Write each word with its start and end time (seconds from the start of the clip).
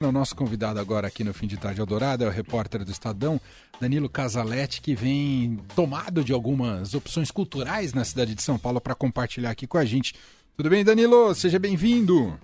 O 0.00 0.12
nosso 0.12 0.36
convidado 0.36 0.78
agora 0.78 1.08
aqui 1.08 1.24
no 1.24 1.34
Fim 1.34 1.48
de 1.48 1.56
Tarde 1.56 1.80
Eldorado 1.80 2.22
é 2.22 2.28
o 2.28 2.30
repórter 2.30 2.84
do 2.84 2.90
Estadão, 2.92 3.40
Danilo 3.80 4.08
Casaletti, 4.08 4.80
que 4.80 4.94
vem 4.94 5.56
tomado 5.74 6.22
de 6.22 6.32
algumas 6.32 6.94
opções 6.94 7.32
culturais 7.32 7.92
na 7.92 8.04
cidade 8.04 8.32
de 8.32 8.40
São 8.40 8.56
Paulo 8.56 8.80
para 8.80 8.94
compartilhar 8.94 9.50
aqui 9.50 9.66
com 9.66 9.76
a 9.76 9.84
gente. 9.84 10.14
Tudo 10.56 10.70
bem, 10.70 10.84
Danilo? 10.84 11.34
Seja 11.34 11.58
bem-vindo. 11.58 12.38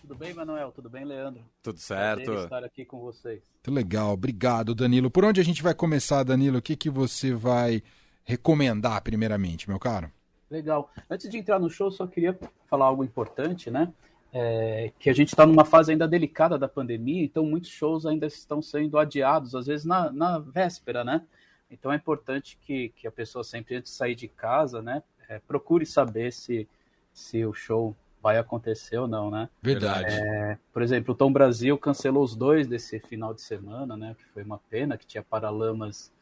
Tudo 0.00 0.16
bem, 0.16 0.34
Manuel? 0.34 0.72
Tudo 0.72 0.90
bem, 0.90 1.04
Leandro? 1.04 1.44
Tudo 1.62 1.78
certo. 1.78 2.24
Prazer 2.24 2.42
estar 2.42 2.64
aqui 2.64 2.84
com 2.84 2.98
vocês. 2.98 3.40
Muito 3.54 3.70
legal, 3.70 4.12
obrigado, 4.12 4.74
Danilo. 4.74 5.08
Por 5.08 5.24
onde 5.24 5.40
a 5.40 5.44
gente 5.44 5.62
vai 5.62 5.74
começar, 5.74 6.24
Danilo? 6.24 6.58
O 6.58 6.62
que, 6.62 6.74
que 6.74 6.90
você 6.90 7.32
vai 7.32 7.84
recomendar 8.24 9.00
primeiramente, 9.02 9.68
meu 9.68 9.78
caro? 9.78 10.10
Legal. 10.50 10.90
Antes 11.08 11.30
de 11.30 11.38
entrar 11.38 11.60
no 11.60 11.70
show, 11.70 11.88
só 11.88 12.04
queria 12.04 12.36
falar 12.68 12.86
algo 12.86 13.04
importante, 13.04 13.70
né? 13.70 13.92
É, 14.38 14.92
que 14.98 15.08
a 15.08 15.14
gente 15.14 15.28
está 15.28 15.46
numa 15.46 15.64
fase 15.64 15.92
ainda 15.92 16.06
delicada 16.06 16.58
da 16.58 16.68
pandemia, 16.68 17.24
então 17.24 17.46
muitos 17.46 17.70
shows 17.70 18.04
ainda 18.04 18.26
estão 18.26 18.60
sendo 18.60 18.98
adiados, 18.98 19.54
às 19.54 19.64
vezes 19.64 19.86
na, 19.86 20.12
na 20.12 20.38
véspera, 20.38 21.02
né? 21.02 21.22
Então 21.70 21.90
é 21.90 21.96
importante 21.96 22.58
que, 22.60 22.90
que 22.90 23.06
a 23.06 23.10
pessoa 23.10 23.42
sempre, 23.42 23.76
antes 23.76 23.92
de 23.92 23.96
sair 23.96 24.14
de 24.14 24.28
casa, 24.28 24.82
né, 24.82 25.02
é, 25.26 25.38
procure 25.38 25.86
saber 25.86 26.34
se, 26.34 26.68
se 27.14 27.46
o 27.46 27.54
show 27.54 27.96
vai 28.22 28.36
acontecer 28.36 28.98
ou 28.98 29.08
não, 29.08 29.30
né? 29.30 29.48
Verdade. 29.62 30.04
É, 30.10 30.58
por 30.70 30.82
exemplo, 30.82 31.14
o 31.14 31.16
Tom 31.16 31.32
Brasil 31.32 31.78
cancelou 31.78 32.22
os 32.22 32.36
dois 32.36 32.66
desse 32.66 33.00
final 33.00 33.32
de 33.32 33.40
semana, 33.40 33.96
né? 33.96 34.14
Que 34.18 34.24
foi 34.34 34.42
uma 34.42 34.58
pena, 34.68 34.98
que 34.98 35.06
tinha 35.06 35.22
Paralamas 35.22 36.12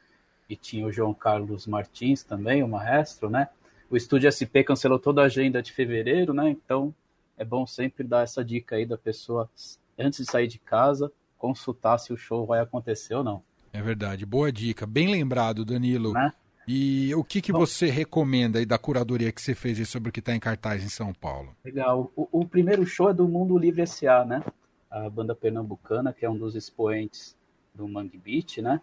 e 0.49 0.55
tinha 0.55 0.87
o 0.87 0.93
João 0.93 1.13
Carlos 1.13 1.67
Martins 1.67 2.23
também, 2.23 2.63
o 2.63 2.69
maestro, 2.69 3.29
né? 3.29 3.49
O 3.91 3.97
Estúdio 3.97 4.31
SP 4.31 4.63
cancelou 4.63 5.01
toda 5.01 5.21
a 5.21 5.25
agenda 5.25 5.61
de 5.61 5.73
fevereiro, 5.73 6.33
né? 6.33 6.49
Então 6.51 6.95
é 7.37 7.45
bom 7.45 7.67
sempre 7.67 8.05
dar 8.05 8.23
essa 8.23 8.45
dica 8.45 8.77
aí 8.77 8.87
da 8.87 8.97
pessoa, 8.97 9.51
antes 9.99 10.25
de 10.25 10.31
sair 10.31 10.47
de 10.47 10.59
casa, 10.59 11.11
consultar 11.39 11.99
se 11.99 12.13
o 12.13 12.17
show 12.17 12.47
vai 12.47 12.61
acontecer 12.61 13.15
ou 13.15 13.25
não. 13.25 13.43
É 13.73 13.83
verdade, 13.83 14.25
boa 14.25 14.53
dica. 14.53 14.87
Bem 14.87 15.11
lembrado, 15.11 15.65
Danilo. 15.65 16.13
Né? 16.13 16.33
E 16.67 17.15
o 17.15 17.23
que, 17.23 17.43
que 17.43 17.53
bom, 17.53 17.59
você 17.59 17.91
recomenda 17.91 18.59
aí 18.59 18.65
da 18.65 18.79
curadoria 18.79 19.31
que 19.31 19.43
você 19.43 19.55
fez 19.55 19.87
sobre 19.89 20.09
o 20.09 20.13
que 20.13 20.21
está 20.21 20.35
em 20.35 20.41
cartaz 20.41 20.83
em 20.83 20.89
São 20.89 21.13
Paulo? 21.13 21.55
Legal. 21.65 22.11
O, 22.17 22.29
o, 22.41 22.47
primeiro 22.47 22.87
show 22.87 23.11
é 23.11 23.15
do 23.15 23.29
Mundo 23.29 23.59
Livre 23.59 23.83
S.A., 23.83 24.25
né? 24.25 24.43
A 24.91 25.11
banda 25.11 25.35
pernambucana, 25.35 26.13
que 26.13 26.25
é 26.25 26.31
um 26.31 26.39
dos 26.39 26.55
expoentes 26.55 27.37
do 27.75 27.87
Mangue 27.89 28.17
Beat, 28.17 28.59
né? 28.59 28.81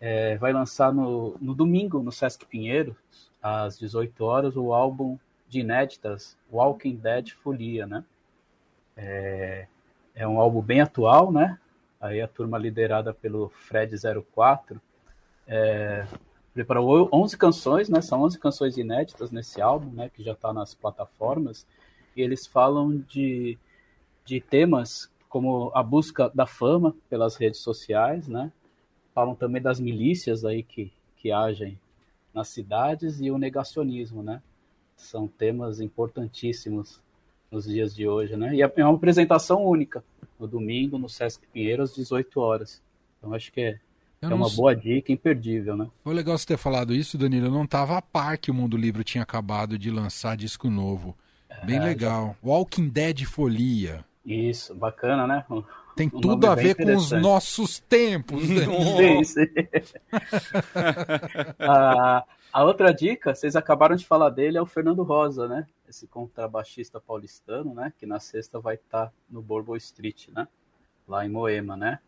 É, 0.00 0.38
vai 0.38 0.52
lançar 0.52 0.92
no, 0.92 1.36
no 1.40 1.54
domingo, 1.54 2.00
no 2.00 2.12
Sesc 2.12 2.46
Pinheiro, 2.46 2.96
às 3.42 3.78
18 3.78 4.24
horas, 4.24 4.56
o 4.56 4.72
álbum 4.72 5.18
de 5.48 5.60
inéditas 5.60 6.36
Walking 6.50 6.96
Dead 6.96 7.30
Folia, 7.30 7.86
né? 7.86 8.04
É, 8.96 9.66
é 10.14 10.26
um 10.26 10.38
álbum 10.38 10.60
bem 10.60 10.80
atual, 10.80 11.32
né? 11.32 11.58
Aí 12.00 12.20
a 12.20 12.28
turma 12.28 12.58
liderada 12.58 13.12
pelo 13.12 13.48
Fred 13.48 13.94
04 14.32 14.80
é, 15.46 16.06
preparou 16.52 17.08
11 17.12 17.36
canções, 17.36 17.88
né? 17.88 18.00
São 18.00 18.22
11 18.22 18.38
canções 18.38 18.76
inéditas 18.76 19.30
nesse 19.30 19.60
álbum, 19.60 19.90
né? 19.90 20.08
Que 20.08 20.22
já 20.22 20.32
está 20.32 20.52
nas 20.52 20.74
plataformas. 20.74 21.66
E 22.16 22.22
eles 22.22 22.46
falam 22.46 22.98
de, 22.98 23.56
de 24.24 24.40
temas 24.40 25.10
como 25.28 25.70
a 25.74 25.82
busca 25.82 26.30
da 26.34 26.46
fama 26.46 26.94
pelas 27.08 27.36
redes 27.36 27.60
sociais, 27.60 28.28
né? 28.28 28.52
Falam 29.14 29.34
também 29.34 29.60
das 29.60 29.78
milícias 29.78 30.44
aí 30.44 30.62
que, 30.62 30.92
que 31.16 31.30
agem 31.30 31.78
nas 32.32 32.48
cidades 32.48 33.20
e 33.20 33.30
o 33.30 33.38
negacionismo, 33.38 34.22
né? 34.22 34.42
São 34.98 35.26
temas 35.26 35.80
importantíssimos 35.80 37.00
nos 37.50 37.64
dias 37.64 37.94
de 37.94 38.06
hoje, 38.06 38.36
né? 38.36 38.54
E 38.54 38.62
é, 38.62 38.72
é 38.76 38.84
uma 38.84 38.94
apresentação 38.94 39.64
única, 39.64 40.04
no 40.38 40.46
domingo, 40.46 40.98
no 40.98 41.08
Sesc 41.08 41.46
Pinheiro, 41.52 41.82
às 41.82 41.94
18 41.94 42.38
horas. 42.40 42.82
Então 43.18 43.32
acho 43.32 43.50
que 43.50 43.60
é, 43.60 43.80
é 44.20 44.28
uma 44.28 44.50
boa 44.50 44.74
dica, 44.74 45.12
imperdível, 45.12 45.76
né? 45.76 45.88
Foi 46.04 46.14
legal 46.14 46.36
você 46.36 46.46
ter 46.46 46.58
falado 46.58 46.94
isso, 46.94 47.16
Danilo. 47.16 47.46
Eu 47.46 47.52
não 47.52 47.64
estava 47.64 47.96
a 47.96 48.02
par 48.02 48.36
que 48.36 48.50
o 48.50 48.54
Mundo 48.54 48.76
Livre 48.76 49.02
tinha 49.02 49.22
acabado 49.22 49.78
de 49.78 49.90
lançar 49.90 50.36
disco 50.36 50.68
novo. 50.68 51.16
Bem 51.64 51.76
é, 51.76 51.84
legal. 51.84 52.36
Já... 52.42 52.48
Walking 52.48 52.88
Dead 52.88 53.24
Folia. 53.24 54.04
Isso, 54.28 54.74
bacana, 54.74 55.26
né? 55.26 55.46
Tem 55.96 56.08
tudo 56.10 56.46
a 56.46 56.54
ver 56.54 56.74
com 56.74 56.94
os 56.94 57.10
nossos 57.12 57.78
tempos. 57.78 58.42
Né? 58.48 59.24
sim, 59.24 59.24
sim. 59.24 59.46
ah, 61.58 62.24
a 62.52 62.64
outra 62.64 62.92
dica, 62.92 63.34
vocês 63.34 63.56
acabaram 63.56 63.96
de 63.96 64.04
falar 64.06 64.28
dele, 64.28 64.58
é 64.58 64.62
o 64.62 64.66
Fernando 64.66 65.02
Rosa, 65.02 65.48
né? 65.48 65.66
Esse 65.88 66.06
contrabaixista 66.06 67.00
paulistano, 67.00 67.72
né? 67.72 67.90
Que 67.98 68.04
na 68.04 68.20
sexta 68.20 68.60
vai 68.60 68.74
estar 68.74 69.06
tá 69.06 69.12
no 69.30 69.40
Bourbon 69.40 69.76
Street, 69.76 70.28
né? 70.28 70.46
Lá 71.08 71.24
em 71.24 71.30
Moema, 71.30 71.74
né? 71.74 71.98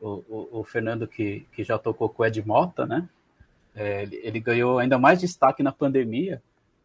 O, 0.00 0.24
o, 0.28 0.60
o, 0.60 0.64
Fernando 0.64 1.06
que, 1.06 1.46
que 1.52 1.62
já 1.62 1.78
tocou 1.78 2.08
com 2.08 2.24
o 2.24 2.26
Ed 2.26 2.44
Mota, 2.44 2.86
né? 2.86 3.08
É, 3.74 4.02
ele, 4.02 4.20
ele, 4.24 4.40
ganhou 4.40 4.80
ainda 4.80 4.98
mais 4.98 5.20
destaque 5.20 5.62
na 5.62 5.70
pandemia, 5.70 6.42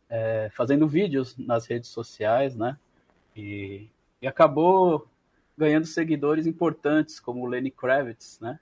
é, 0.08 0.52
fazendo 0.54 0.88
vídeos 0.88 1.36
nas 1.38 1.66
redes 1.66 1.90
sociais, 1.90 2.56
né? 2.56 2.78
E, 3.36 3.88
e 4.24 4.28
acabou 4.28 5.06
ganhando 5.58 5.86
seguidores 5.86 6.48
importantes, 6.48 7.20
como 7.20 7.42
o 7.44 7.46
Lenny 7.46 7.70
Kravitz, 7.70 8.40
né? 8.40 8.58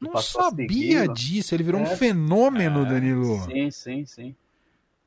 Não 0.00 0.16
sabia 0.16 1.06
disso, 1.06 1.54
ele 1.54 1.62
virou 1.62 1.80
é, 1.80 1.84
um 1.84 1.86
fenômeno, 1.86 2.84
é, 2.84 2.88
Danilo. 2.88 3.38
Sim, 3.44 3.70
sim, 3.70 4.04
sim. 4.04 4.36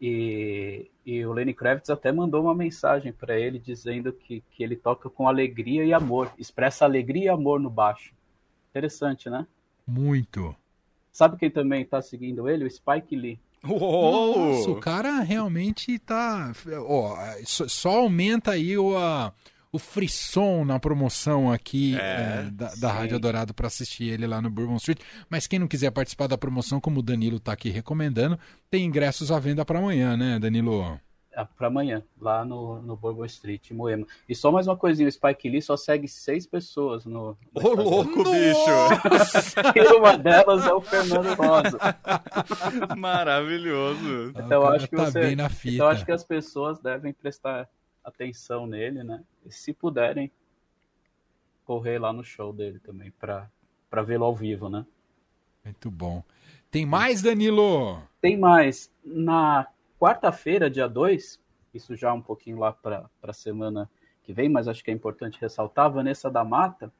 E, 0.01 0.89
e 1.05 1.25
o 1.25 1.33
Lenny 1.33 1.53
Kravitz 1.53 1.89
até 1.89 2.13
mandou 2.13 2.41
uma 2.41 2.55
mensagem 2.55 3.11
para 3.11 3.37
ele 3.37 3.59
dizendo 3.59 4.13
que, 4.13 4.41
que 4.51 4.63
ele 4.63 4.77
toca 4.77 5.09
com 5.09 5.27
alegria 5.27 5.83
e 5.83 5.93
amor, 5.93 6.31
expressa 6.39 6.85
alegria 6.85 7.25
e 7.25 7.29
amor 7.29 7.59
no 7.59 7.69
baixo. 7.69 8.13
Interessante, 8.69 9.29
né? 9.29 9.45
Muito. 9.85 10.55
Sabe 11.11 11.37
quem 11.37 11.51
também 11.51 11.83
tá 11.83 12.01
seguindo 12.01 12.47
ele? 12.47 12.63
O 12.63 12.71
Spike 12.71 13.17
Lee. 13.17 13.37
Uou! 13.67 14.53
Nossa, 14.53 14.71
o 14.71 14.79
cara 14.79 15.19
realmente 15.19 15.99
tá. 15.99 16.53
Ó, 16.87 17.17
só 17.43 17.97
aumenta 17.97 18.51
aí 18.51 18.77
o. 18.77 18.97
A 18.97 19.33
o 19.71 19.77
frisson 19.77 20.65
na 20.65 20.79
promoção 20.79 21.51
aqui 21.51 21.95
é, 21.95 21.99
é, 22.47 22.49
da, 22.51 22.73
da 22.75 22.91
Rádio 22.91 23.19
Dourado 23.19 23.53
para 23.53 23.67
assistir 23.67 24.05
ele 24.05 24.25
lá 24.25 24.41
no 24.41 24.49
Bourbon 24.49 24.77
Street. 24.77 24.99
Mas 25.29 25.47
quem 25.47 25.59
não 25.59 25.67
quiser 25.67 25.91
participar 25.91 26.27
da 26.27 26.37
promoção, 26.37 26.79
como 26.79 26.99
o 26.99 27.03
Danilo 27.03 27.37
está 27.37 27.53
aqui 27.53 27.69
recomendando, 27.69 28.39
tem 28.69 28.85
ingressos 28.85 29.31
à 29.31 29.39
venda 29.39 29.63
para 29.63 29.79
amanhã, 29.79 30.17
né, 30.17 30.39
Danilo? 30.39 30.99
É, 31.31 31.45
para 31.55 31.67
amanhã, 31.67 32.03
lá 32.19 32.43
no, 32.43 32.81
no 32.81 32.97
Bourbon 32.97 33.25
Street, 33.25 33.69
em 33.69 33.75
Moema. 33.75 34.07
E 34.27 34.33
só 34.33 34.51
mais 34.51 34.65
uma 34.65 34.75
coisinha, 34.75 35.07
o 35.07 35.11
Spike 35.11 35.47
Lee 35.47 35.61
só 35.61 35.77
segue 35.77 36.07
seis 36.07 36.47
pessoas 36.47 37.05
no... 37.05 37.37
Ô, 37.53 37.61
oh, 37.61 37.73
louco, 37.75 38.23
bicho! 38.23 39.69
e 39.75 39.93
uma 39.93 40.17
delas 40.17 40.65
é 40.65 40.73
o 40.73 40.81
Fernando 40.81 41.35
Rosa. 41.35 41.77
Maravilhoso. 42.97 44.33
Então, 44.35 44.67
acho 44.67 44.89
que 44.89 44.95
tá 44.95 45.05
você... 45.05 45.37
Então, 45.65 45.87
acho 45.87 46.03
que 46.03 46.11
as 46.11 46.23
pessoas 46.23 46.79
devem 46.79 47.13
prestar 47.13 47.69
atenção 48.09 48.67
nele, 48.67 49.03
né? 49.03 49.23
E 49.45 49.51
se 49.51 49.73
puderem, 49.73 50.31
correr 51.65 51.99
lá 51.99 52.11
no 52.11 52.23
show 52.23 52.51
dele 52.51 52.79
também, 52.79 53.11
para 53.11 54.03
vê-lo 54.03 54.25
ao 54.25 54.35
vivo, 54.35 54.69
né? 54.69 54.85
Muito 55.63 55.91
bom. 55.91 56.23
Tem 56.71 56.85
mais, 56.85 57.21
Danilo? 57.21 58.01
Tem 58.21 58.37
mais. 58.37 58.91
Na 59.03 59.67
quarta-feira, 59.99 60.69
dia 60.69 60.87
2, 60.87 61.39
isso 61.73 61.95
já 61.95 62.13
um 62.13 62.21
pouquinho 62.21 62.59
lá 62.59 62.71
para 62.71 63.09
a 63.21 63.33
semana 63.33 63.89
que 64.23 64.33
vem, 64.33 64.49
mas 64.49 64.67
acho 64.67 64.83
que 64.83 64.91
é 64.91 64.93
importante 64.93 65.39
ressaltar, 65.39 65.85
a 65.85 65.89
Vanessa 65.89 66.29
da 66.29 66.43
Mata 66.43 66.91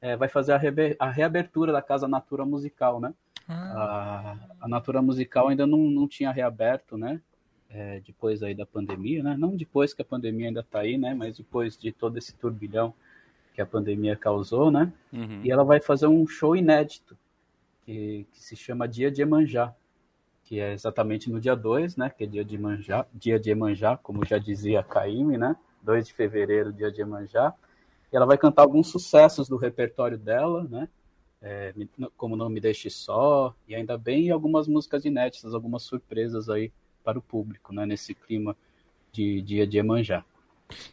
é, 0.00 0.16
vai 0.16 0.28
fazer 0.28 0.52
a, 0.52 0.60
a, 1.06 1.10
reabertura 1.10 1.72
da 1.72 1.82
Casa 1.82 2.06
Natura 2.06 2.44
Musical, 2.44 3.00
né? 3.00 3.14
Ah. 3.48 4.36
A, 4.60 4.64
a 4.64 4.68
Natura 4.68 5.02
Musical 5.02 5.48
ainda 5.48 5.66
não, 5.66 5.78
não 5.78 6.06
tinha 6.06 6.30
reaberto, 6.30 6.96
né? 6.96 7.20
É, 7.70 8.00
depois 8.00 8.42
aí 8.42 8.54
da 8.54 8.66
pandemia, 8.66 9.22
né? 9.22 9.36
Não 9.38 9.56
depois 9.56 9.92
que 9.92 10.02
a 10.02 10.04
pandemia 10.04 10.48
ainda 10.48 10.60
está 10.60 10.80
aí, 10.80 10.96
né? 10.96 11.14
Mas 11.14 11.36
depois 11.36 11.76
de 11.76 11.92
todo 11.92 12.16
esse 12.16 12.34
turbilhão 12.34 12.94
que 13.54 13.60
a 13.60 13.66
pandemia 13.66 14.16
causou, 14.16 14.70
né? 14.70 14.92
Uhum. 15.12 15.40
E 15.42 15.50
ela 15.50 15.64
vai 15.64 15.80
fazer 15.80 16.06
um 16.06 16.26
show 16.26 16.54
inédito 16.54 17.16
que, 17.84 18.26
que, 18.32 18.42
se 18.42 18.54
chama 18.54 18.86
Dia 18.86 19.10
de 19.10 19.22
Emanjá, 19.22 19.74
que 20.44 20.60
é 20.60 20.72
exatamente 20.72 21.30
no 21.30 21.40
dia 21.40 21.56
2, 21.56 21.96
né? 21.96 22.10
Que 22.10 22.24
é 22.24 22.26
dia 22.26 22.44
de 22.44 22.54
Emanjá, 22.54 23.06
dia 23.14 23.38
de 23.38 23.50
Emanjá, 23.50 23.96
como 23.96 24.24
já 24.24 24.38
dizia 24.38 24.80
a 24.80 24.84
Caíme, 24.84 25.38
né? 25.38 25.56
2 25.82 26.06
de 26.06 26.12
fevereiro, 26.12 26.72
dia 26.72 26.90
de 26.90 27.00
Emanjá. 27.00 27.54
E 28.12 28.16
ela 28.16 28.26
vai 28.26 28.38
cantar 28.38 28.62
alguns 28.62 28.88
sucessos 28.88 29.48
do 29.48 29.56
repertório 29.56 30.18
dela, 30.18 30.66
né? 30.70 30.88
É, 31.40 31.72
como 32.16 32.36
Não 32.36 32.48
Me 32.48 32.60
Deixe 32.60 32.90
Só, 32.90 33.54
e 33.68 33.74
ainda 33.74 33.96
bem 33.96 34.30
algumas 34.30 34.66
músicas 34.66 35.04
inéditas, 35.04 35.54
algumas 35.54 35.82
surpresas 35.82 36.48
aí 36.48 36.72
para 37.06 37.20
o 37.20 37.22
público, 37.22 37.72
né, 37.72 37.86
nesse 37.86 38.16
clima 38.16 38.56
de 39.12 39.40
dia 39.40 39.64
de 39.64 39.78
Emanjá. 39.78 40.24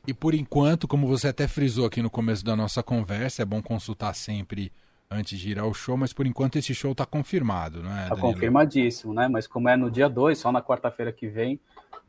E 0.06 0.14
por 0.14 0.36
enquanto, 0.36 0.88
como 0.88 1.08
você 1.08 1.30
até 1.30 1.48
frisou 1.48 1.88
aqui 1.88 2.04
no 2.04 2.10
começo 2.10 2.46
da 2.46 2.56
nossa 2.56 2.84
conversa, 2.84 3.42
é 3.42 3.46
bom 3.46 3.64
consultar 3.64 4.14
sempre 4.14 4.72
antes 5.10 5.40
de 5.40 5.50
ir 5.50 5.58
ao 5.58 5.74
show, 5.74 5.98
mas 5.98 6.14
por 6.14 6.28
enquanto 6.28 6.58
esse 6.58 6.74
show 6.76 6.92
está 6.92 7.04
confirmado, 7.04 7.82
não 7.82 7.92
é? 7.98 8.04
Está 8.04 8.16
confirmadíssimo, 8.16 9.12
né? 9.12 9.28
Mas 9.28 9.48
como 9.48 9.68
é 9.68 9.76
no 9.76 9.90
dia 9.90 10.08
2, 10.08 10.38
só 10.38 10.52
na 10.52 10.62
quarta-feira 10.62 11.12
que 11.12 11.28
vem, 11.28 11.60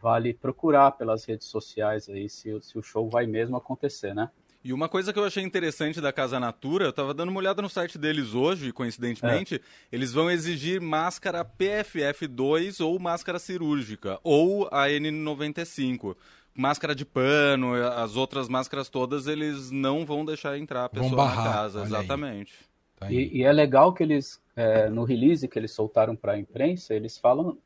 vale 0.03 0.35
procurar 0.35 0.93
pelas 0.93 1.25
redes 1.25 1.47
sociais 1.47 2.06
aí 2.11 2.29
se, 2.29 2.61
se 2.61 2.79
o 2.79 2.83
show 2.83 3.09
vai 3.09 3.27
mesmo 3.27 3.56
acontecer, 3.56 4.15
né? 4.15 4.29
E 4.64 4.72
uma 4.72 4.88
coisa 4.88 5.12
que 5.12 5.19
eu 5.19 5.25
achei 5.25 5.43
interessante 5.43 6.00
da 6.00 6.11
Casa 6.11 6.40
Natura, 6.40 6.87
eu 6.87 6.90
estava 6.90 7.12
dando 7.12 7.28
uma 7.28 7.38
olhada 7.38 7.61
no 7.61 7.69
site 7.69 7.99
deles 7.99 8.32
hoje, 8.32 8.72
coincidentemente, 8.72 9.56
é. 9.56 9.61
eles 9.93 10.11
vão 10.11 10.31
exigir 10.31 10.81
máscara 10.81 11.44
PFF2 11.44 12.82
ou 12.82 12.99
máscara 12.99 13.38
cirúrgica, 13.38 14.19
ou 14.25 14.66
a 14.72 14.87
N95. 14.88 16.16
Máscara 16.55 16.94
de 16.94 17.05
pano, 17.05 17.75
as 17.75 18.16
outras 18.16 18.49
máscaras 18.49 18.88
todas, 18.88 19.26
eles 19.26 19.70
não 19.70 20.06
vão 20.06 20.25
deixar 20.25 20.56
entrar 20.56 20.87
a 20.87 20.88
pessoa 20.88 21.14
barrar, 21.14 21.44
na 21.44 21.52
casa, 21.52 21.82
exatamente. 21.82 22.55
Tá 22.96 23.12
e, 23.12 23.40
e, 23.40 23.43
é 23.43 23.52
legal 23.52 23.93
que 23.93 24.02
eles, 24.02 24.40
é, 24.56 24.88
no 24.88 25.05
release 25.05 25.46
que 25.46 25.58
eles 25.58 25.72
soltaram 25.72 26.17
para 26.17 26.32
a 26.32 26.38
imprensa, 26.38 26.94
eles 26.94 27.19
falam 27.19 27.58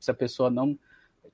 se 0.00 0.10
a 0.10 0.14
pessoa 0.14 0.48
não 0.48 0.78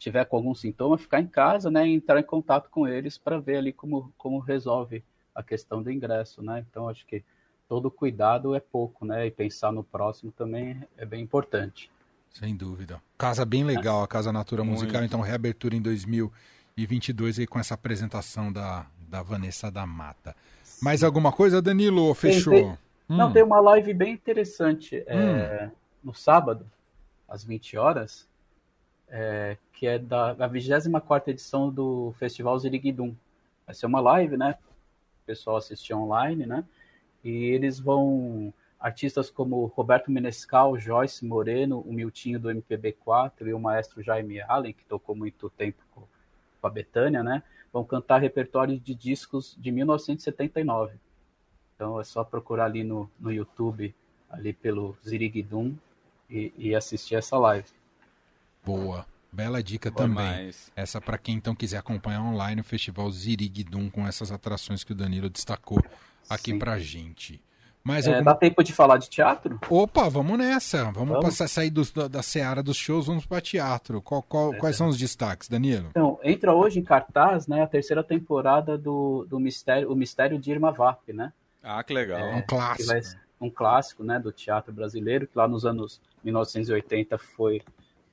tiver 0.04 0.24
com 0.26 0.36
algum 0.36 0.54
sintoma, 0.54 0.98
ficar 0.98 1.20
em 1.20 1.26
casa, 1.26 1.70
né, 1.70 1.88
e 1.88 1.94
entrar 1.94 2.20
em 2.20 2.24
contato 2.24 2.68
com 2.68 2.86
eles 2.86 3.16
para 3.16 3.38
ver 3.38 3.56
ali 3.56 3.72
como, 3.72 4.12
como 4.18 4.38
resolve 4.38 5.02
a 5.34 5.42
questão 5.42 5.82
do 5.82 5.90
ingresso, 5.90 6.42
né? 6.42 6.64
Então 6.68 6.88
acho 6.88 7.04
que 7.06 7.24
todo 7.68 7.90
cuidado 7.90 8.54
é 8.54 8.60
pouco, 8.60 9.04
né? 9.04 9.26
E 9.26 9.30
pensar 9.30 9.72
no 9.72 9.82
próximo 9.82 10.30
também 10.30 10.80
é 10.96 11.04
bem 11.04 11.22
importante. 11.22 11.90
Sem 12.30 12.54
dúvida. 12.54 13.02
Casa 13.16 13.44
bem 13.44 13.64
legal, 13.64 14.02
a 14.02 14.08
Casa 14.08 14.32
Natura 14.32 14.62
Musical, 14.62 15.02
então 15.02 15.20
reabertura 15.20 15.74
em 15.74 15.80
2022 15.82 17.38
aí 17.38 17.46
com 17.46 17.58
essa 17.58 17.74
apresentação 17.74 18.52
da, 18.52 18.86
da 19.08 19.22
Vanessa 19.22 19.70
da 19.70 19.86
Mata. 19.86 20.36
Mais 20.82 21.02
alguma 21.02 21.32
coisa, 21.32 21.62
Danilo? 21.62 22.12
Fechou? 22.14 22.52
Tem, 22.52 22.64
tem... 22.64 22.78
Hum. 23.08 23.16
Não, 23.16 23.32
tem 23.32 23.42
uma 23.42 23.60
live 23.60 23.92
bem 23.94 24.12
interessante 24.12 25.02
é, 25.06 25.66
hum. 25.66 25.70
no 26.04 26.14
sábado, 26.14 26.70
às 27.28 27.42
20 27.42 27.76
horas, 27.76 28.28
é, 29.08 29.56
que 29.72 29.86
é 29.86 29.98
da, 29.98 30.32
da 30.32 30.46
24 30.46 31.30
edição 31.30 31.70
do 31.70 32.14
Festival 32.18 32.58
Ziriguidum. 32.58 33.14
Vai 33.66 33.74
ser 33.74 33.86
uma 33.86 34.00
live, 34.00 34.36
né? 34.36 34.56
O 35.22 35.26
pessoal 35.26 35.56
assistir 35.56 35.94
online, 35.94 36.46
né? 36.46 36.64
E 37.22 37.30
eles 37.30 37.78
vão. 37.78 38.52
Artistas 38.78 39.30
como 39.30 39.64
Roberto 39.66 40.10
Menescal, 40.10 40.78
Joyce 40.78 41.24
Moreno, 41.24 41.80
o 41.80 41.92
Miltinho 41.92 42.38
do 42.38 42.50
MPB4 42.50 43.46
e 43.46 43.54
o 43.54 43.58
maestro 43.58 44.02
Jaime 44.02 44.42
Allen, 44.42 44.74
que 44.74 44.84
tocou 44.84 45.14
muito 45.14 45.48
tempo 45.48 45.82
com, 45.94 46.02
a 46.62 46.70
Betânia, 46.70 47.22
né? 47.22 47.42
Vão 47.72 47.84
cantar 47.84 48.18
repertórios 48.18 48.82
de 48.82 48.94
discos 48.94 49.56
de 49.58 49.70
1979. 49.70 50.96
Então 51.74 51.98
é 51.98 52.04
só 52.04 52.22
procurar 52.22 52.66
ali 52.66 52.84
no, 52.84 53.10
no 53.18 53.32
YouTube, 53.32 53.94
ali 54.30 54.52
pelo 54.52 54.96
Ziriguidum, 55.06 55.74
e, 56.28 56.52
e 56.56 56.74
assistir 56.74 57.14
essa 57.14 57.38
live. 57.38 57.68
Boa. 58.64 59.06
Bela 59.32 59.62
dica 59.62 59.90
Boa 59.90 60.06
também. 60.06 60.24
Mais. 60.24 60.72
Essa 60.76 61.00
para 61.00 61.18
quem 61.18 61.34
então 61.34 61.54
quiser 61.54 61.78
acompanhar 61.78 62.22
online 62.22 62.60
o 62.60 62.64
Festival 62.64 63.10
Ziriguidum 63.10 63.90
com 63.90 64.06
essas 64.06 64.30
atrações 64.30 64.84
que 64.84 64.92
o 64.92 64.94
Danilo 64.94 65.28
destacou 65.28 65.82
aqui 66.28 66.52
Sim. 66.52 66.58
pra 66.58 66.78
gente. 66.78 67.40
Mas 67.82 68.06
é, 68.06 68.12
algum... 68.12 68.24
Dá 68.24 68.34
tempo 68.34 68.62
de 68.62 68.72
falar 68.72 68.96
de 68.96 69.10
teatro? 69.10 69.60
Opa, 69.68 70.08
vamos 70.08 70.38
nessa. 70.38 70.84
Vamos, 70.84 71.10
vamos. 71.10 71.24
passar 71.24 71.46
sair 71.48 71.68
do, 71.68 71.84
da, 71.92 72.08
da 72.08 72.22
seara 72.22 72.62
dos 72.62 72.78
shows, 72.78 73.06
vamos 73.06 73.26
para 73.26 73.42
teatro. 73.42 74.00
Qual, 74.00 74.22
qual, 74.22 74.54
é, 74.54 74.56
quais 74.56 74.76
são 74.76 74.88
os 74.88 74.96
destaques, 74.96 75.48
Danilo? 75.48 75.88
Então, 75.90 76.18
entra 76.22 76.54
hoje 76.54 76.78
em 76.78 76.82
cartaz 76.82 77.46
né, 77.46 77.62
a 77.62 77.66
terceira 77.66 78.02
temporada 78.02 78.78
do, 78.78 79.26
do 79.28 79.38
Mistério, 79.38 79.92
o 79.92 79.94
Mistério 79.94 80.38
de 80.38 80.50
Irma 80.50 80.72
Vap, 80.72 81.12
né? 81.12 81.30
Ah, 81.62 81.84
que 81.84 81.92
legal. 81.92 82.20
É, 82.20 82.36
um 82.36 82.42
clássico. 82.42 82.88
Vai, 82.88 83.02
um 83.38 83.50
clássico 83.50 84.02
né, 84.02 84.18
do 84.18 84.32
teatro 84.32 84.72
brasileiro, 84.72 85.26
que 85.26 85.36
lá 85.36 85.46
nos 85.46 85.66
anos 85.66 86.00
1980 86.22 87.18
foi 87.18 87.60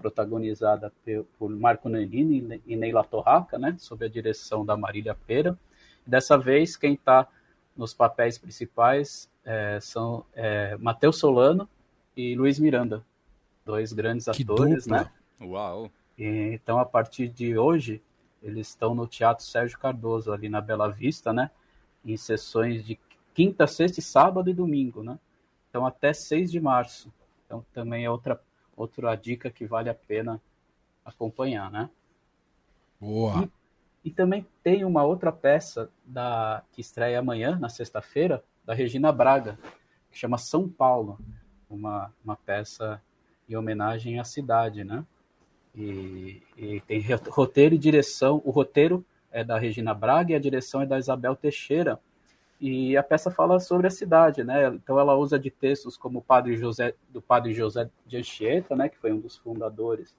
protagonizada 0.01 0.91
por 1.37 1.49
Marco 1.49 1.87
Nanini 1.87 2.61
e 2.65 2.75
Neila 2.75 3.03
Torraca, 3.03 3.59
né, 3.59 3.75
sob 3.77 4.03
a 4.05 4.09
direção 4.09 4.65
da 4.65 4.75
Marília 4.75 5.15
Pera. 5.15 5.57
Dessa 6.05 6.37
vez, 6.37 6.75
quem 6.75 6.93
está 6.93 7.27
nos 7.77 7.93
papéis 7.93 8.37
principais 8.37 9.29
é, 9.45 9.79
são 9.79 10.25
é, 10.33 10.75
Matheus 10.77 11.19
Solano 11.19 11.69
e 12.17 12.35
Luiz 12.35 12.59
Miranda, 12.59 13.05
dois 13.65 13.93
grandes 13.93 14.25
que 14.25 14.43
atores, 14.43 14.85
dupla. 14.85 15.03
né? 15.03 15.11
Uau! 15.47 15.91
E, 16.17 16.25
então, 16.53 16.79
a 16.79 16.85
partir 16.85 17.27
de 17.27 17.57
hoje, 17.57 18.01
eles 18.41 18.69
estão 18.69 18.95
no 18.95 19.07
Teatro 19.07 19.45
Sérgio 19.45 19.77
Cardoso, 19.77 20.33
ali 20.33 20.49
na 20.49 20.59
Bela 20.59 20.89
Vista, 20.89 21.31
né? 21.31 21.51
Em 22.03 22.17
sessões 22.17 22.83
de 22.83 22.99
quinta, 23.33 23.67
sexta, 23.67 24.01
sábado 24.01 24.49
e 24.49 24.53
domingo, 24.53 25.03
né? 25.03 25.17
Então, 25.69 25.85
até 25.85 26.11
6 26.11 26.51
de 26.51 26.59
março. 26.59 27.11
Então, 27.45 27.65
também 27.73 28.05
é 28.05 28.09
outra 28.09 28.39
outra 28.75 29.15
dica 29.15 29.49
que 29.49 29.65
vale 29.65 29.89
a 29.89 29.93
pena 29.93 30.41
acompanhar, 31.03 31.71
né? 31.71 31.89
Boa. 32.99 33.49
E, 34.03 34.09
e, 34.09 34.11
também 34.11 34.45
tem 34.63 34.85
uma 34.85 35.03
outra 35.03 35.31
peça 35.31 35.89
da 36.05 36.63
que 36.71 36.81
estreia 36.81 37.19
amanhã, 37.19 37.57
na 37.59 37.69
sexta-feira, 37.69 38.43
da 38.65 38.73
Regina 38.73 39.11
Braga, 39.11 39.57
que 40.11 40.17
chama 40.17 40.37
São 40.37 40.69
Paulo, 40.69 41.19
uma, 41.69 42.13
uma 42.23 42.35
peça 42.35 43.01
em 43.49 43.55
homenagem 43.55 44.19
à 44.19 44.23
cidade, 44.23 44.83
né? 44.83 45.05
E, 45.75 46.43
e 46.57 46.81
tem 46.81 47.01
roteiro 47.29 47.75
e 47.75 47.77
direção. 47.77 48.41
O 48.45 48.51
roteiro 48.51 49.05
é 49.31 49.43
da 49.43 49.57
Regina 49.57 49.93
Braga 49.93 50.33
e 50.33 50.35
a 50.35 50.39
direção 50.39 50.81
é 50.81 50.85
da 50.85 50.99
Isabel 50.99 51.35
Teixeira 51.35 51.99
e 52.61 52.95
a 52.95 53.01
peça 53.01 53.31
fala 53.31 53.59
sobre 53.59 53.87
a 53.87 53.89
cidade, 53.89 54.43
né? 54.43 54.67
Então 54.67 54.99
ela 54.99 55.15
usa 55.15 55.39
de 55.39 55.49
textos 55.49 55.97
como 55.97 56.19
o 56.19 56.21
padre 56.21 56.55
José 56.55 56.93
do 57.09 57.19
padre 57.19 57.53
José 57.55 57.89
de 58.05 58.17
Anchieta, 58.17 58.75
né, 58.75 58.87
que 58.87 58.99
foi 58.99 59.11
um 59.11 59.19
dos 59.19 59.35
fundadores 59.35 60.15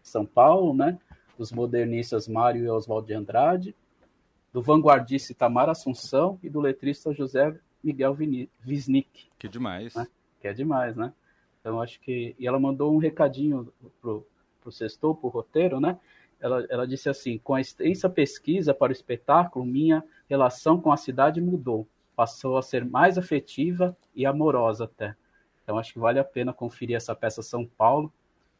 de 0.00 0.08
São 0.08 0.24
Paulo, 0.24 0.72
né? 0.72 0.98
Dos 1.36 1.52
modernistas 1.52 2.26
Mário 2.26 2.64
e 2.64 2.68
Oswaldo 2.70 3.06
de 3.06 3.12
Andrade, 3.12 3.76
do 4.54 4.62
vanguardista 4.62 5.32
Itamar 5.32 5.68
Assunção 5.68 6.38
e 6.42 6.48
do 6.48 6.60
letrista 6.60 7.12
José 7.12 7.54
Miguel 7.84 8.16
Wisnik. 8.66 9.28
Que 9.38 9.46
demais. 9.46 9.94
Né? 9.94 10.06
Que 10.40 10.48
é 10.48 10.54
demais, 10.54 10.96
né? 10.96 11.12
Então 11.60 11.78
acho 11.78 12.00
que 12.00 12.34
e 12.38 12.46
ela 12.46 12.58
mandou 12.58 12.94
um 12.94 12.98
recadinho 12.98 13.70
pro 14.00 14.26
pro 14.62 14.70
Sextou, 14.70 15.14
pro 15.14 15.28
roteiro, 15.28 15.80
né? 15.80 15.98
ela, 16.42 16.66
ela 16.68 16.86
disse 16.86 17.08
assim: 17.08 17.38
com 17.38 17.54
a 17.54 17.60
extensa 17.60 18.10
pesquisa 18.10 18.74
para 18.74 18.90
o 18.90 18.92
espetáculo, 18.92 19.64
minha 19.64 20.04
relação 20.32 20.80
com 20.80 20.90
a 20.90 20.96
cidade 20.96 21.42
mudou, 21.42 21.86
passou 22.16 22.56
a 22.56 22.62
ser 22.62 22.86
mais 22.86 23.18
afetiva 23.18 23.94
e 24.14 24.24
amorosa 24.24 24.84
até. 24.84 25.14
Então 25.62 25.78
acho 25.78 25.92
que 25.92 25.98
vale 25.98 26.18
a 26.18 26.24
pena 26.24 26.54
conferir 26.54 26.96
essa 26.96 27.14
peça 27.14 27.42
São 27.42 27.66
Paulo, 27.66 28.10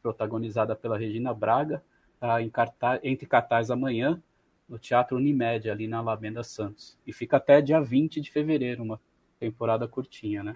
protagonizada 0.02 0.76
pela 0.76 0.98
Regina 0.98 1.32
Braga, 1.32 1.82
tá 2.20 2.42
em 2.42 2.50
cartaz, 2.50 3.00
entre 3.02 3.26
cartaz 3.26 3.70
amanhã 3.70 4.22
no 4.68 4.78
Teatro 4.78 5.16
Unimed, 5.16 5.70
ali 5.70 5.88
na 5.88 5.98
Alameda 5.98 6.44
Santos. 6.44 6.98
E 7.06 7.12
fica 7.12 7.38
até 7.38 7.62
dia 7.62 7.80
20 7.80 8.20
de 8.20 8.30
fevereiro, 8.30 8.82
uma 8.82 9.00
temporada 9.40 9.88
curtinha, 9.88 10.42
né? 10.42 10.54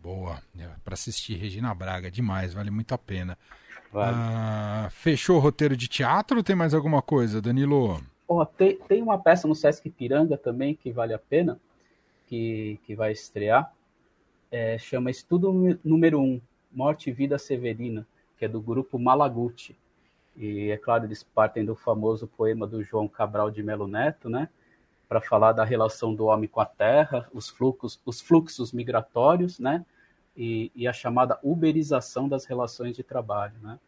Boa, 0.00 0.40
é, 0.58 0.68
para 0.82 0.94
assistir 0.94 1.34
Regina 1.34 1.74
Braga, 1.74 2.10
demais, 2.10 2.54
vale 2.54 2.70
muito 2.70 2.92
a 2.94 2.98
pena. 2.98 3.38
Vale. 3.92 4.16
Ah, 4.16 4.88
fechou 4.90 5.36
o 5.36 5.40
roteiro 5.40 5.76
de 5.76 5.88
teatro 5.88 6.38
ou 6.38 6.42
tem 6.42 6.56
mais 6.56 6.72
alguma 6.72 7.02
coisa, 7.02 7.40
Danilo? 7.40 8.02
Tem, 8.56 8.76
tem 8.76 9.02
uma 9.02 9.18
peça 9.18 9.46
no 9.46 9.54
Sesc 9.54 9.88
Piranga 9.90 10.36
também 10.36 10.74
que 10.74 10.90
vale 10.90 11.12
a 11.12 11.18
pena, 11.18 11.60
que, 12.26 12.78
que 12.84 12.94
vai 12.94 13.12
estrear. 13.12 13.72
É, 14.50 14.78
chama 14.78 15.10
Estudo 15.10 15.52
Número 15.84 16.20
1, 16.20 16.40
Morte 16.72 17.10
e 17.10 17.12
Vida 17.12 17.38
Severina, 17.38 18.06
que 18.38 18.44
é 18.44 18.48
do 18.48 18.60
grupo 18.60 18.98
Malaguti. 18.98 19.76
E 20.36 20.70
é 20.70 20.76
claro, 20.76 21.04
eles 21.04 21.22
partem 21.22 21.64
do 21.64 21.74
famoso 21.74 22.26
poema 22.26 22.66
do 22.66 22.82
João 22.82 23.06
Cabral 23.06 23.50
de 23.50 23.62
Melo 23.62 23.86
Neto, 23.86 24.28
né? 24.28 24.48
Para 25.08 25.20
falar 25.20 25.52
da 25.52 25.64
relação 25.64 26.14
do 26.14 26.26
homem 26.26 26.48
com 26.48 26.60
a 26.60 26.66
terra, 26.66 27.28
os 27.32 27.48
fluxos, 27.48 28.00
os 28.04 28.20
fluxos 28.20 28.72
migratórios, 28.72 29.58
né? 29.58 29.84
e, 30.36 30.72
e, 30.74 30.88
a 30.88 30.92
chamada 30.92 31.38
uberização 31.42 32.28
das 32.28 32.44
relações 32.44 32.96
de 32.96 33.02
trabalho, 33.02 33.54
né? 33.62 33.78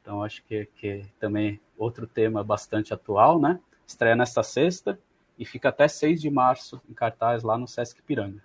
Então, 0.00 0.22
acho 0.22 0.42
que, 0.44 0.66
que 0.76 1.04
também 1.18 1.60
outro 1.76 2.06
tema 2.06 2.44
bastante 2.44 2.92
atual, 2.92 3.40
né? 3.40 3.58
Estreia 3.88 4.14
nesta 4.14 4.42
sexta 4.42 5.00
e 5.38 5.46
fica 5.46 5.70
até 5.70 5.88
6 5.88 6.20
de 6.20 6.30
março 6.30 6.80
em 6.88 6.92
cartaz 6.92 7.42
lá 7.42 7.56
no 7.56 7.66
Sesc 7.66 8.02
Piranga. 8.02 8.42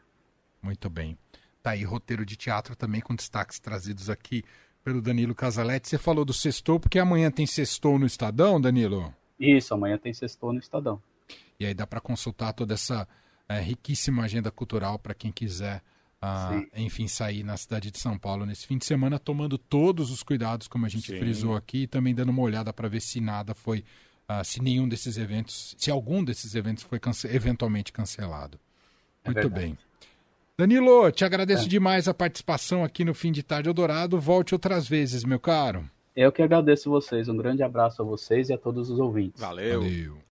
Muito 0.62 0.90
bem. 0.90 1.18
Tá 1.62 1.72
aí 1.72 1.84
roteiro 1.84 2.26
de 2.26 2.38
teatro 2.38 2.76
também 2.76 3.02
com 3.02 3.14
destaques 3.14 3.60
trazidos 3.60 4.10
aqui 4.10 4.44
pelo 4.84 5.02
Danilo 5.02 5.36
Casaletti. 5.36 5.90
Você 5.90 5.98
falou 5.98 6.24
do 6.24 6.34
sextou, 6.34 6.80
porque 6.80 6.98
amanhã 6.98 7.30
tem 7.30 7.46
sextou 7.46 8.00
no 8.00 8.06
Estadão, 8.06 8.60
Danilo? 8.60 9.14
Isso, 9.40 9.74
amanhã 9.74 9.98
tem 9.98 10.14
sextou 10.14 10.54
no 10.54 10.60
Estadão. 10.60 11.02
E 11.60 11.66
aí 11.66 11.74
dá 11.74 11.86
para 11.86 12.00
consultar 12.00 12.54
toda 12.54 12.74
essa 12.74 13.08
é, 13.48 13.60
riquíssima 13.60 14.24
agenda 14.24 14.50
cultural 14.50 14.98
para 14.98 15.14
quem 15.14 15.32
quiser 15.32 15.82
a, 16.22 16.52
enfim, 16.78 17.06
sair 17.06 17.44
na 17.44 17.58
cidade 17.58 17.92
de 17.92 18.00
São 18.00 18.18
Paulo 18.18 18.46
nesse 18.46 18.66
fim 18.66 18.78
de 18.78 18.86
semana, 18.86 19.20
tomando 19.20 19.58
todos 19.58 20.10
os 20.10 20.24
cuidados, 20.24 20.70
como 20.70 20.86
a 20.86 20.90
gente 20.90 21.12
Sim. 21.12 21.20
frisou 21.20 21.54
aqui, 21.54 21.84
e 21.84 21.88
também 21.88 22.16
dando 22.16 22.30
uma 22.30 22.42
olhada 22.42 22.72
para 22.72 22.88
ver 22.88 23.02
se 23.02 23.20
nada 23.20 23.54
foi, 23.54 23.84
uh, 24.30 24.44
se 24.44 24.62
nenhum 24.62 24.88
desses 24.88 25.18
eventos, 25.18 25.76
se 25.78 25.92
algum 25.92 26.24
desses 26.24 26.56
eventos 26.56 26.84
foi 26.84 27.00
cance 27.00 27.28
eventualmente 27.28 27.92
cancelado. 27.92 28.60
É 29.24 29.30
Muito 29.30 29.42
verdade. 29.42 29.66
bem. 29.68 29.78
Danilo, 30.58 31.12
te 31.12 31.26
agradeço 31.26 31.66
é. 31.66 31.68
demais 31.68 32.08
a 32.08 32.14
participação 32.14 32.84
aqui 32.84 33.04
no 33.04 33.14
Fim 33.14 33.32
de 33.32 33.42
Tarde 33.42 33.70
Eldorado. 33.70 34.20
Volte 34.20 34.54
outras 34.54 34.88
vezes, 34.88 35.24
meu 35.24 35.40
caro. 35.40 35.90
Eu 36.16 36.32
que 36.32 36.44
agradeço 36.44 36.90
vocês. 36.90 37.28
Um 37.28 37.36
grande 37.36 37.64
abraço 37.64 38.02
a 38.02 38.06
vocês 38.06 38.50
e 38.50 38.54
a 38.54 38.58
todos 38.58 38.90
os 38.90 39.00
ouvintes. 39.00 39.42
Valeu. 39.42 39.82
Valeu. 39.82 40.24